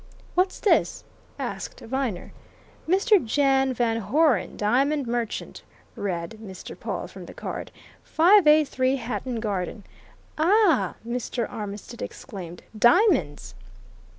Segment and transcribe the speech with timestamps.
[0.33, 1.03] "What's this?"
[1.37, 2.33] asked Viner.
[2.89, 3.23] "Mr.
[3.23, 5.61] Jan Van Hoeren, Diamond Merchant,"
[5.95, 6.75] read Mr.
[6.75, 9.83] Pawle from the card, "583 Hatton Garden"
[10.39, 11.47] "Ah!" Mr.
[11.47, 12.63] Armitstead exclaimed.
[12.75, 13.53] "Diamonds!"